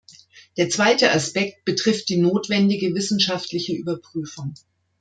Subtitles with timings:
[0.57, 4.55] Der zweite Aspekt betrifft die notwendige wissenschaftliche Überprüfung.